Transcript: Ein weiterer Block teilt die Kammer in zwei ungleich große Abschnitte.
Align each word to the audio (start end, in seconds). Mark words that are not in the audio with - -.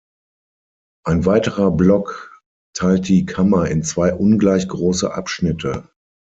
Ein 1.05 1.27
weiterer 1.27 1.69
Block 1.69 2.41
teilt 2.73 3.07
die 3.07 3.27
Kammer 3.27 3.67
in 3.67 3.83
zwei 3.83 4.11
ungleich 4.15 4.67
große 4.67 5.13
Abschnitte. 5.13 5.89